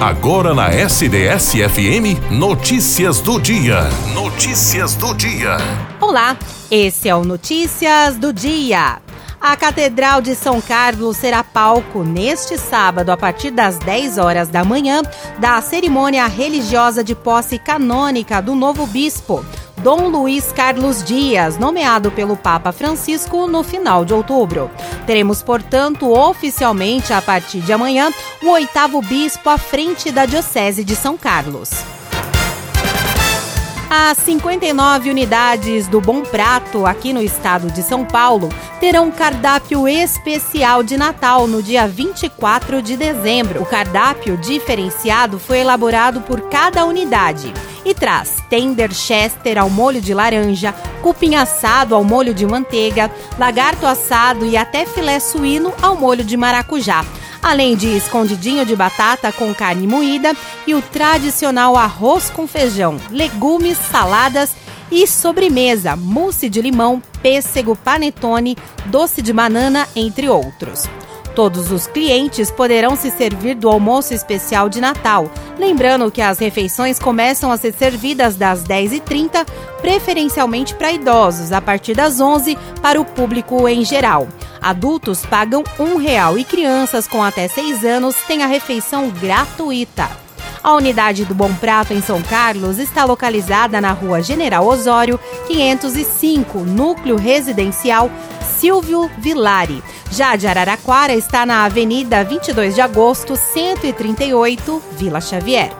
Agora 0.00 0.54
na 0.54 0.70
SDS-FM, 0.70 2.30
notícias 2.30 3.20
do 3.20 3.38
dia. 3.38 3.82
Notícias 4.14 4.94
do 4.94 5.12
dia. 5.12 5.58
Olá, 6.00 6.38
esse 6.70 7.06
é 7.06 7.14
o 7.14 7.22
Notícias 7.22 8.16
do 8.16 8.32
Dia. 8.32 9.02
A 9.38 9.56
Catedral 9.58 10.22
de 10.22 10.34
São 10.34 10.58
Carlos 10.58 11.18
será 11.18 11.44
palco 11.44 12.02
neste 12.02 12.56
sábado, 12.56 13.10
a 13.10 13.16
partir 13.16 13.50
das 13.50 13.78
10 13.78 14.16
horas 14.16 14.48
da 14.48 14.64
manhã, 14.64 15.02
da 15.38 15.60
cerimônia 15.60 16.26
religiosa 16.26 17.04
de 17.04 17.14
posse 17.14 17.58
canônica 17.58 18.40
do 18.40 18.54
novo 18.54 18.86
bispo. 18.86 19.44
Dom 19.82 20.08
Luiz 20.08 20.52
Carlos 20.52 21.02
Dias, 21.02 21.56
nomeado 21.56 22.10
pelo 22.10 22.36
Papa 22.36 22.70
Francisco 22.70 23.46
no 23.46 23.62
final 23.62 24.04
de 24.04 24.12
outubro. 24.12 24.70
Teremos, 25.06 25.42
portanto, 25.42 26.10
oficialmente, 26.10 27.14
a 27.14 27.22
partir 27.22 27.60
de 27.60 27.72
amanhã, 27.72 28.10
o 28.42 28.50
oitavo 28.50 29.00
bispo 29.00 29.48
à 29.48 29.56
frente 29.56 30.10
da 30.10 30.26
Diocese 30.26 30.84
de 30.84 30.94
São 30.94 31.16
Carlos. 31.16 31.70
As 33.88 34.18
59 34.18 35.10
unidades 35.10 35.88
do 35.88 35.98
Bom 35.98 36.20
Prato, 36.20 36.84
aqui 36.84 37.14
no 37.14 37.22
estado 37.22 37.72
de 37.72 37.82
São 37.82 38.04
Paulo, 38.04 38.50
terão 38.80 39.10
cardápio 39.10 39.88
especial 39.88 40.82
de 40.82 40.98
Natal 40.98 41.48
no 41.48 41.62
dia 41.62 41.88
24 41.88 42.82
de 42.82 42.98
dezembro. 42.98 43.62
O 43.62 43.66
cardápio 43.66 44.36
diferenciado 44.36 45.38
foi 45.38 45.58
elaborado 45.58 46.20
por 46.20 46.42
cada 46.50 46.84
unidade 46.84 47.52
e 47.84 47.94
traz 47.94 48.36
tender 48.48 48.92
chester 48.92 49.58
ao 49.58 49.70
molho 49.70 50.00
de 50.00 50.14
laranja, 50.14 50.72
cupim 51.02 51.34
assado 51.34 51.94
ao 51.94 52.04
molho 52.04 52.34
de 52.34 52.46
manteiga, 52.46 53.10
lagarto 53.38 53.86
assado 53.86 54.46
e 54.46 54.56
até 54.56 54.86
filé 54.86 55.18
suíno 55.18 55.72
ao 55.82 55.96
molho 55.96 56.24
de 56.24 56.36
maracujá 56.36 57.04
além 57.42 57.76
de 57.76 57.88
escondidinho 57.96 58.66
de 58.66 58.76
batata 58.76 59.32
com 59.32 59.54
carne 59.54 59.86
moída 59.86 60.36
e 60.66 60.74
o 60.74 60.82
tradicional 60.82 61.76
arroz 61.76 62.30
com 62.30 62.46
feijão, 62.46 62.98
legumes, 63.10 63.78
saladas 63.78 64.54
e 64.90 65.06
sobremesa, 65.06 65.96
mousse 65.96 66.48
de 66.48 66.60
limão, 66.60 67.02
pêssego, 67.22 67.76
panetone, 67.76 68.56
doce 68.86 69.22
de 69.22 69.32
banana, 69.32 69.88
entre 69.94 70.28
outros. 70.28 70.88
Todos 71.34 71.70
os 71.70 71.86
clientes 71.86 72.50
poderão 72.50 72.96
se 72.96 73.10
servir 73.10 73.54
do 73.54 73.68
almoço 73.68 74.12
especial 74.12 74.68
de 74.68 74.80
Natal. 74.80 75.30
Lembrando 75.58 76.10
que 76.10 76.20
as 76.20 76.38
refeições 76.38 76.98
começam 76.98 77.50
a 77.52 77.56
ser 77.56 77.72
servidas 77.72 78.36
das 78.36 78.64
10h30, 78.64 79.46
preferencialmente 79.80 80.74
para 80.74 80.92
idosos, 80.92 81.52
a 81.52 81.60
partir 81.60 81.94
das 81.94 82.20
11 82.20 82.58
para 82.82 83.00
o 83.00 83.04
público 83.04 83.68
em 83.68 83.84
geral. 83.84 84.28
Adultos 84.60 85.24
pagam 85.24 85.64
um 85.78 85.96
real 85.96 86.38
e 86.38 86.44
crianças 86.44 87.06
com 87.08 87.22
até 87.22 87.48
6 87.48 87.84
anos 87.84 88.16
têm 88.26 88.42
a 88.42 88.46
refeição 88.46 89.08
gratuita. 89.08 90.10
A 90.62 90.74
unidade 90.74 91.24
do 91.24 91.34
Bom 91.34 91.52
Prato 91.54 91.94
em 91.94 92.02
São 92.02 92.20
Carlos 92.20 92.78
está 92.78 93.04
localizada 93.06 93.80
na 93.80 93.92
rua 93.92 94.22
General 94.22 94.66
Osório, 94.66 95.18
505, 95.46 96.58
núcleo 96.58 97.16
residencial 97.16 98.10
Silvio 98.58 99.10
Vilari. 99.16 99.82
Já 100.10 100.34
de 100.34 100.46
Araraquara 100.48 101.14
está 101.14 101.46
na 101.46 101.64
Avenida 101.64 102.24
22 102.24 102.74
de 102.74 102.80
Agosto, 102.80 103.36
138, 103.36 104.82
Vila 104.92 105.20
Xavier. 105.20 105.70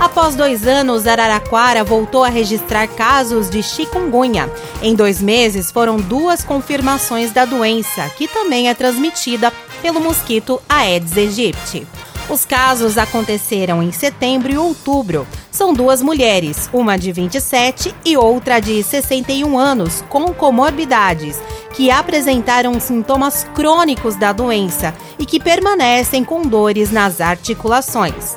Após 0.00 0.36
dois 0.36 0.68
anos, 0.68 1.04
Araraquara 1.04 1.82
voltou 1.82 2.22
a 2.22 2.28
registrar 2.28 2.86
casos 2.86 3.50
de 3.50 3.60
chikungunya. 3.60 4.48
Em 4.80 4.94
dois 4.94 5.20
meses, 5.20 5.72
foram 5.72 5.96
duas 5.96 6.44
confirmações 6.44 7.32
da 7.32 7.44
doença, 7.44 8.08
que 8.10 8.28
também 8.28 8.68
é 8.68 8.74
transmitida 8.74 9.52
pelo 9.82 10.00
mosquito 10.00 10.62
Aedes 10.68 11.16
aegypti. 11.18 11.84
Os 12.28 12.44
casos 12.44 12.96
aconteceram 12.96 13.82
em 13.82 13.90
setembro 13.90 14.52
e 14.52 14.58
outubro. 14.58 15.26
São 15.58 15.74
duas 15.74 16.00
mulheres, 16.00 16.70
uma 16.72 16.96
de 16.96 17.10
27 17.10 17.92
e 18.04 18.16
outra 18.16 18.60
de 18.60 18.80
61 18.80 19.58
anos, 19.58 20.04
com 20.08 20.32
comorbidades, 20.32 21.36
que 21.74 21.90
apresentaram 21.90 22.78
sintomas 22.78 23.42
crônicos 23.56 24.14
da 24.14 24.32
doença 24.32 24.94
e 25.18 25.26
que 25.26 25.40
permanecem 25.40 26.22
com 26.22 26.42
dores 26.42 26.92
nas 26.92 27.20
articulações. 27.20 28.36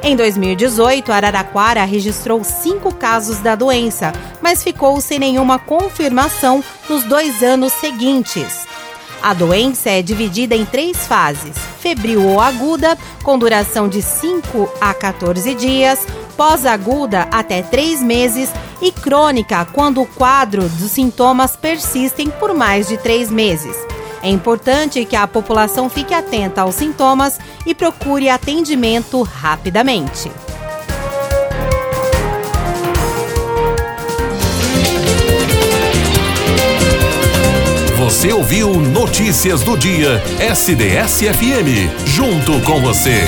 Em 0.00 0.14
2018, 0.14 1.10
Araraquara 1.10 1.84
registrou 1.84 2.44
cinco 2.44 2.94
casos 2.94 3.38
da 3.40 3.56
doença, 3.56 4.12
mas 4.40 4.62
ficou 4.62 5.00
sem 5.00 5.18
nenhuma 5.18 5.58
confirmação 5.58 6.62
nos 6.88 7.02
dois 7.02 7.42
anos 7.42 7.72
seguintes. 7.72 8.64
A 9.22 9.34
doença 9.34 9.90
é 9.90 10.00
dividida 10.00 10.54
em 10.54 10.64
três 10.64 11.06
fases: 11.06 11.56
febril 11.80 12.24
ou 12.24 12.40
aguda, 12.40 12.96
com 13.24 13.38
duração 13.38 13.88
de 13.88 14.00
5 14.00 14.72
a 14.80 14.94
14 14.94 15.54
dias, 15.54 16.06
pós-aguda 16.40 17.28
até 17.30 17.60
3 17.60 18.00
meses 18.00 18.48
e 18.80 18.90
crônica, 18.90 19.62
quando 19.74 20.00
o 20.00 20.06
quadro 20.06 20.66
dos 20.70 20.90
sintomas 20.90 21.54
persistem 21.54 22.30
por 22.30 22.54
mais 22.54 22.88
de 22.88 22.96
3 22.96 23.30
meses. 23.30 23.76
É 24.22 24.30
importante 24.30 25.04
que 25.04 25.14
a 25.14 25.26
população 25.26 25.90
fique 25.90 26.14
atenta 26.14 26.62
aos 26.62 26.76
sintomas 26.76 27.38
e 27.66 27.74
procure 27.74 28.30
atendimento 28.30 29.20
rapidamente. 29.20 30.32
Você 37.98 38.32
ouviu 38.32 38.80
Notícias 38.80 39.60
do 39.60 39.76
Dia 39.76 40.22
SDS-FM. 40.38 42.06
Junto 42.06 42.58
com 42.62 42.80
você. 42.80 43.26